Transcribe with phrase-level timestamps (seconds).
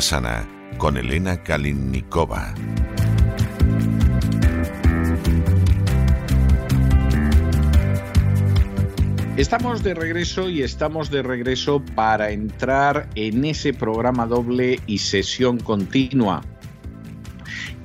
[0.00, 0.46] Sana
[0.78, 2.54] con Elena Kalinnikova.
[9.36, 15.58] Estamos de regreso y estamos de regreso para entrar en ese programa doble y sesión
[15.58, 16.42] continua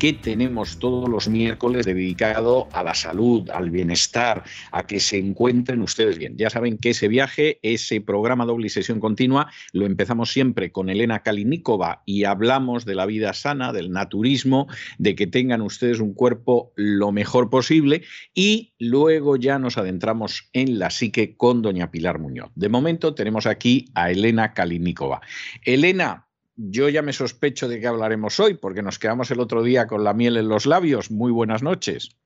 [0.01, 5.79] que tenemos todos los miércoles dedicado a la salud, al bienestar, a que se encuentren
[5.83, 6.35] ustedes bien.
[6.37, 10.89] Ya saben que ese viaje, ese programa doble y sesión continua, lo empezamos siempre con
[10.89, 16.15] Elena Kalinikova y hablamos de la vida sana, del naturismo, de que tengan ustedes un
[16.15, 18.01] cuerpo lo mejor posible
[18.33, 22.49] y luego ya nos adentramos en la psique con doña Pilar Muñoz.
[22.55, 25.21] De momento tenemos aquí a Elena Kalinikova.
[25.63, 29.87] Elena, yo ya me sospecho de qué hablaremos hoy, porque nos quedamos el otro día
[29.87, 31.11] con la miel en los labios.
[31.11, 32.17] Muy buenas noches.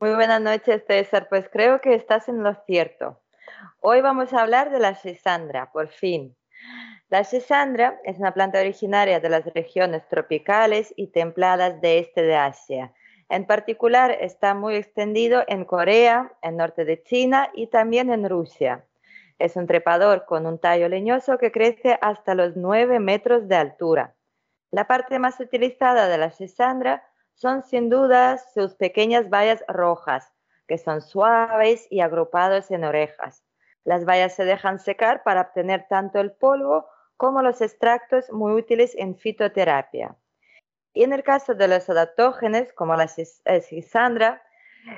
[0.00, 1.28] Muy buenas noches, César.
[1.28, 3.20] Pues creo que estás en lo cierto.
[3.80, 6.36] Hoy vamos a hablar de la sesandra, por fin.
[7.08, 12.36] La sesandra es una planta originaria de las regiones tropicales y templadas de este de
[12.36, 12.92] Asia.
[13.28, 18.84] En particular, está muy extendido en Corea, en norte de China y también en Rusia.
[19.38, 24.14] Es un trepador con un tallo leñoso que crece hasta los 9 metros de altura.
[24.70, 27.04] La parte más utilizada de la sesandra
[27.34, 30.32] son sin duda sus pequeñas bayas rojas,
[30.66, 33.44] que son suaves y agrupados en orejas.
[33.84, 38.94] Las bayas se dejan secar para obtener tanto el polvo como los extractos muy útiles
[38.96, 40.16] en fitoterapia.
[40.94, 44.42] Y en el caso de los adaptógenos, como la sesandra,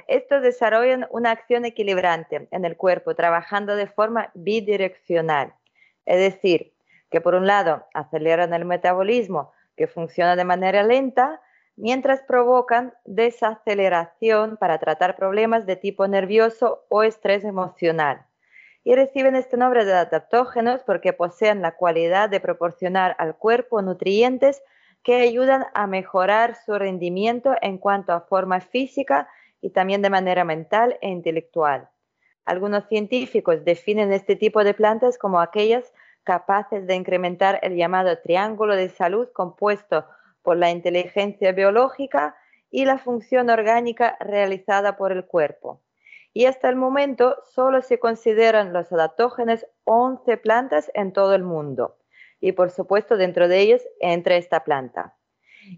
[0.09, 5.55] estos desarrollan una acción equilibrante en el cuerpo, trabajando de forma bidireccional.
[6.07, 6.73] Es decir,
[7.11, 11.41] que por un lado aceleran el metabolismo, que funciona de manera lenta,
[11.77, 18.27] mientras provocan desaceleración para tratar problemas de tipo nervioso o estrés emocional.
[18.85, 24.63] Y reciben este nombre de adaptógenos porque poseen la cualidad de proporcionar al cuerpo nutrientes
[25.03, 29.29] que ayudan a mejorar su rendimiento en cuanto a forma física
[29.65, 31.89] y también de manera mental e intelectual.
[32.45, 35.91] Algunos científicos definen este tipo de plantas como aquellas
[36.23, 40.05] capaces de incrementar el llamado triángulo de salud compuesto
[40.43, 42.37] por la inteligencia biológica
[42.71, 45.81] y la función orgánica realizada por el cuerpo.
[46.35, 51.97] Y hasta el momento solo se consideran los adaptógenos 11 plantas en todo el mundo.
[52.39, 55.17] Y por supuesto dentro de ellos entra esta planta.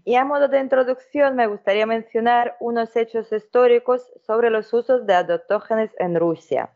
[0.03, 5.13] Y a modo de introducción me gustaría mencionar unos hechos históricos sobre los usos de
[5.13, 6.71] adaptógenos en Rusia.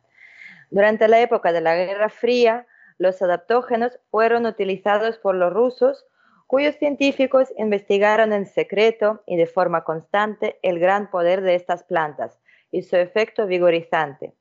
[0.69, 2.67] Durante la época de la Guerra Fría,
[2.97, 6.05] los adaptógenos fueron utilizados por los rusos,
[6.47, 12.39] cuyos científicos investigaron en secreto y de forma constante el gran poder de estas plantas
[12.71, 14.33] y su efecto vigorizante.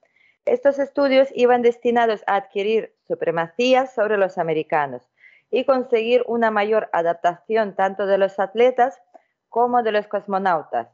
[0.45, 5.11] Estos estudios iban destinados a adquirir supremacía sobre los americanos
[5.51, 9.01] y conseguir una mayor adaptación tanto de los atletas
[9.49, 10.89] como de los cosmonautas.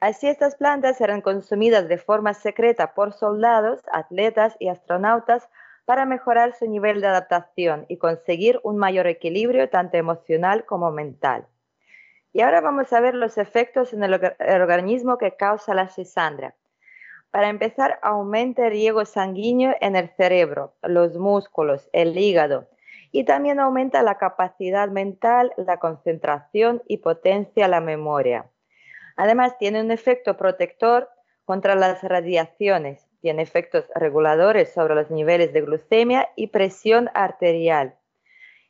[0.00, 5.48] Así estas plantas eran consumidas de forma secreta por soldados, atletas y astronautas
[5.84, 11.46] para mejorar su nivel de adaptación y conseguir un mayor equilibrio tanto emocional como mental.
[12.32, 16.54] Y ahora vamos a ver los efectos en el, organismo que causa la cisandra.
[17.30, 22.68] Para empezar, aumenta el riego sanguíneo en el cerebro, los músculos, el hígado,
[23.12, 28.50] y también aumenta la capacidad mental, la concentración y potencia la memoria.
[29.16, 31.08] Además, tiene un efecto protector
[31.44, 37.96] contra las radiaciones, tiene efectos reguladores sobre los niveles de glucemia y presión arterial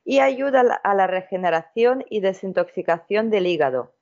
[0.05, 3.95] y ayuda a la regeneración y desintoxicación del hígado.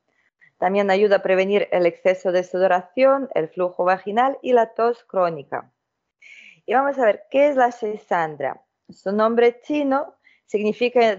[0.58, 5.72] También ayuda a prevenir el exceso de sudoración, el flujo vaginal y la tos crónica.
[6.66, 8.62] Y vamos a ver, ¿qué es la sesandra?
[8.88, 10.17] Su nombre chino
[10.48, 11.18] significa,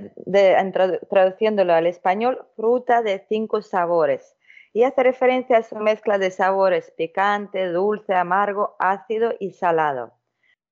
[1.09, 4.35] traduciéndolo al español, fruta de cinco sabores
[4.73, 10.13] y hace referencia a su mezcla de sabores picante, dulce, amargo, ácido y salado.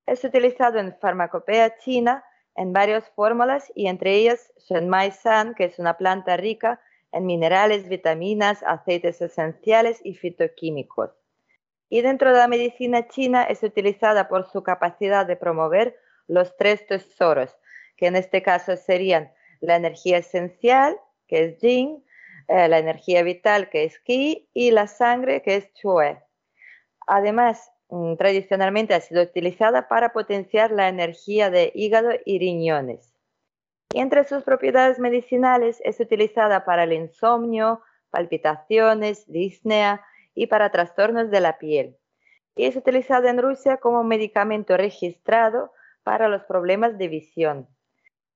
[0.06, 2.24] Es utilizado en farmacopea china
[2.56, 6.82] en varias fórmulas y entre ellas Shenmai San, que es una planta rica
[7.12, 11.12] en minerales, vitaminas, aceites esenciales y fitoquímicos.
[11.90, 15.96] Y dentro de la medicina china es utilizada por su capacidad de promover
[16.28, 17.56] los tres tesoros,
[17.98, 20.98] que en este caso serían la energía esencial,
[21.28, 22.04] que es Jing,
[22.48, 26.22] eh, la energía vital, que es Qi, y la sangre, que es Chue.
[27.06, 33.14] Además, mm, tradicionalmente ha sido utilizada para potenciar la energía de hígado y riñones.
[33.94, 40.06] Y entre sus propiedades medicinales es utilizada para el insomnio, palpitaciones, disnea
[40.36, 41.98] y para trastornos de la piel.
[42.56, 45.72] Y es utilizada en Rusia como medicamento registrado
[46.04, 47.68] para los problemas de visión.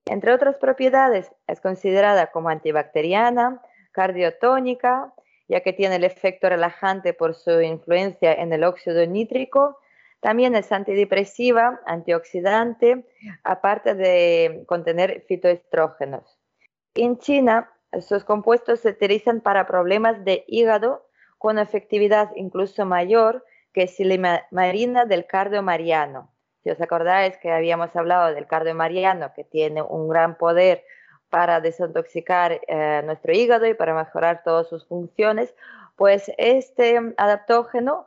[0.06, 3.62] Entre otras propiedades, es considerada como antibacteriana,
[3.92, 5.14] cardiotónica,
[5.48, 9.78] ya que tiene el efecto relajante por su influencia en el óxido nítrico.
[10.22, 13.06] También es antidepresiva, antioxidante,
[13.44, 16.40] aparte de contener fitoestrógenos.
[16.96, 17.70] En China,
[18.00, 21.06] sus compuestos se utilizan para problemas de hígado
[21.38, 23.44] con efectividad incluso mayor
[23.74, 26.31] que silimarina del cardio mariano.
[26.64, 30.84] Si os acordáis que habíamos hablado del cardio mariano, que tiene un gran poder
[31.30, 35.54] para desintoxicar eh, nuestro hígado y para mejorar todas sus funciones,
[35.96, 38.06] pues este adaptógeno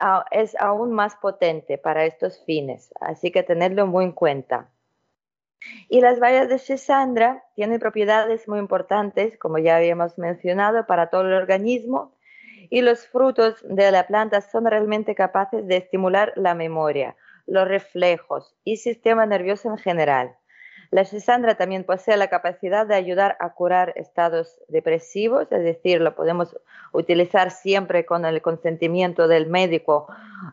[0.00, 4.68] ah, es aún más potente para estos fines, así que tenerlo muy en cuenta.
[5.88, 11.22] Y las bayas de Sesandra tienen propiedades muy importantes, como ya habíamos mencionado, para todo
[11.22, 12.12] el organismo,
[12.68, 17.16] y los frutos de la planta son realmente capaces de estimular la memoria,
[17.46, 20.36] los reflejos y sistema nervioso en general.
[20.92, 26.14] La sesandra también posee la capacidad de ayudar a curar estados depresivos, es decir, lo
[26.14, 26.54] podemos
[26.92, 30.06] utilizar siempre con el consentimiento del médico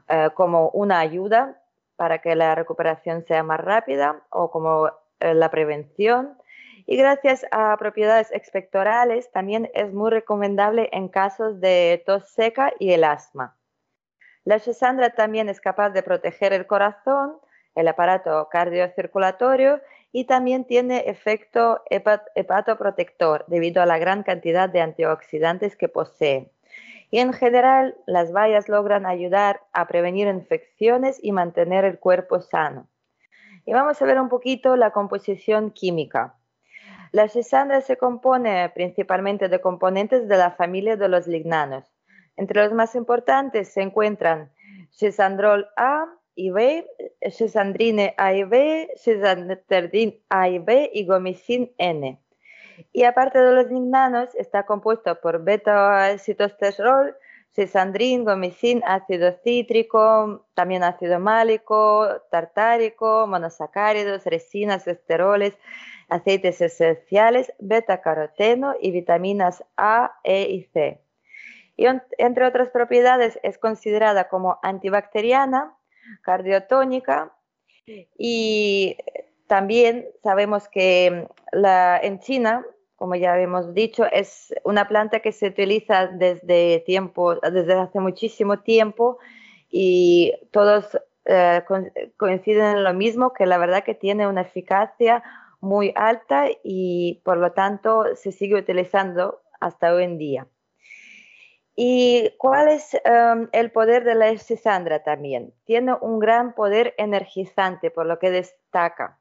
[0.08, 1.62] eh, como una ayuda
[1.98, 4.88] para que la recuperación sea más rápida o como
[5.20, 6.38] eh, la prevención.
[6.86, 12.94] Y gracias a propiedades expectorales también es muy recomendable en casos de tos seca y
[12.94, 13.59] el asma.
[14.50, 17.38] La Sesandra también es capaz de proteger el corazón,
[17.76, 19.80] el aparato cardiocirculatorio
[20.12, 26.52] y también tiene efecto hepatoprotector debido a la gran cantidad de antioxidantes que posee.
[27.12, 32.88] Y en general, las bayas logran ayudar a prevenir infecciones y mantener el cuerpo sano.
[33.68, 36.40] Y vamos a ver un poquito la composición química.
[37.12, 41.99] La sesandra se compone principalmente de componentes de la familia de los lignanos,
[42.40, 44.50] entre los más importantes se encuentran
[44.92, 46.06] Sesandrol A
[46.36, 46.88] y B,
[47.30, 52.18] Sesandrine A y B, Sesanderdin A y B y Gomicin N.
[52.94, 57.14] Y aparte de los lignanos, está compuesto por beta-citosterol,
[57.52, 65.58] sesandrin, gomicin, ácido cítrico, también ácido málico, tartárico, monosacáridos, resinas, esteroles,
[66.08, 71.02] aceites esenciales, beta-caroteno y vitaminas A, E y C
[71.80, 71.88] y
[72.18, 75.78] entre otras propiedades es considerada como antibacteriana,
[76.22, 77.34] cardiotónica
[78.18, 78.98] y
[79.48, 82.66] también sabemos que la, en China,
[82.98, 88.60] como ya hemos dicho, es una planta que se utiliza desde, tiempo, desde hace muchísimo
[88.60, 89.18] tiempo
[89.70, 91.64] y todos eh,
[92.18, 95.24] coinciden en lo mismo, que la verdad que tiene una eficacia
[95.62, 100.48] muy alta y por lo tanto se sigue utilizando hasta hoy en día.
[101.82, 105.54] ¿Y cuál es em, el poder de la escisandra también?
[105.64, 109.18] Tiene un gran poder energizante, por lo que destaca.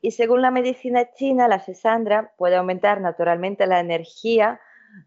[0.00, 4.60] Y según la medicina china, la escisandra puede aumentar naturalmente la energía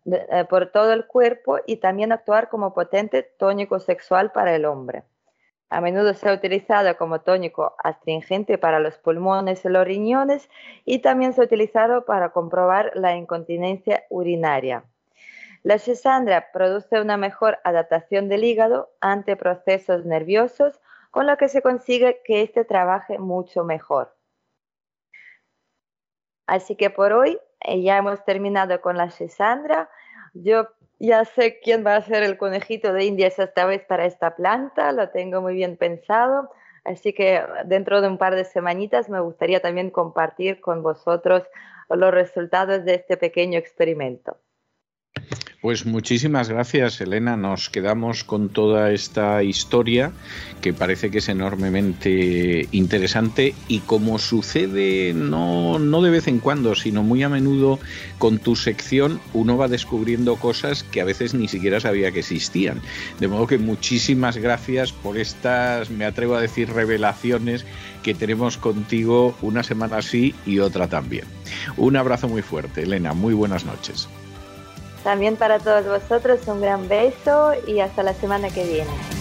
[0.06, 5.04] eh, por todo el cuerpo y también actuar como potente tónico sexual para el hombre.
[5.70, 10.50] A menudo se ha utilizado como tónico astringente para los pulmones y los riñones
[10.84, 14.84] y también se ha utilizado para comprobar la incontinencia urinaria.
[15.64, 21.62] La sesandra produce una mejor adaptación del hígado ante procesos nerviosos, con lo que se
[21.62, 24.14] consigue que éste trabaje mucho mejor.
[26.48, 29.90] Así que por hoy eh, ya hemos terminado con la sesandra.
[30.34, 30.68] Yo
[31.00, 34.92] ya sé quién va a ser el conejito de Indias esta vez para esta planta,
[34.92, 36.52] lo tengo muy bien pensado.
[36.84, 41.44] Así que dentro de un par de semanitas me gustaría también compartir con vosotros
[41.88, 44.38] los resultados de este pequeño experimento.
[45.64, 47.38] Pues muchísimas gracias, Elena.
[47.38, 50.12] Nos quedamos con toda esta historia
[50.60, 56.76] que parece que es enormemente interesante y como sucede no, no de vez en cuando,
[56.76, 57.80] sino muy a menudo
[58.18, 62.82] con tu sección, uno va descubriendo cosas que a veces ni siquiera sabía que existían.
[63.22, 67.66] De modo que muchísimas gracias por estas, me atrevo a decir, revelaciones
[68.04, 71.24] que tenemos contigo una semana así y otra también.
[71.78, 73.14] Un abrazo muy fuerte, Elena.
[73.14, 74.10] Muy buenas noches.
[75.04, 79.13] También para todos vosotros un gran beso y hasta la semana que viene.